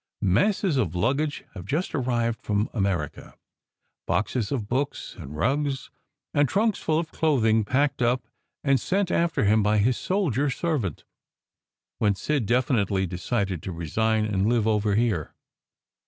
[0.23, 3.35] Masses of luggage have just arrived from America:
[4.07, 5.91] boxes of books and rugs,
[6.33, 8.23] and trunks full of clothing packed up
[8.63, 11.03] and sent after him by his soldier servant
[11.99, 15.35] when Sid definitely decided to resign and live over here.